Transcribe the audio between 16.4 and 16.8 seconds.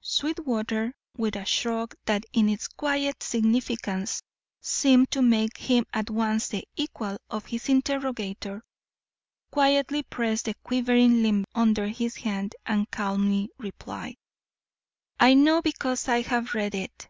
read